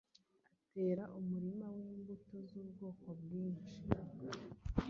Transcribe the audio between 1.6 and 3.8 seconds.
w’Imbuto z’ ubwoko bwinshi